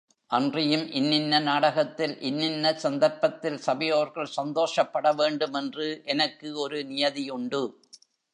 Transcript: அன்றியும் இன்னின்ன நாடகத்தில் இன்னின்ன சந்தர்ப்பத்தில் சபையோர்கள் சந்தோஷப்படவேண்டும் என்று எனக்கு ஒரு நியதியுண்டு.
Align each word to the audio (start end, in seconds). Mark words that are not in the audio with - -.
அன்றியும் 0.31 0.85
இன்னின்ன 0.91 1.39
நாடகத்தில் 1.39 2.21
இன்னின்ன 2.21 2.73
சந்தர்ப்பத்தில் 2.73 3.59
சபையோர்கள் 3.59 4.33
சந்தோஷப்படவேண்டும் 4.35 5.53
என்று 5.53 6.01
எனக்கு 6.05 6.59
ஒரு 6.59 6.79
நியதியுண்டு. 6.85 7.61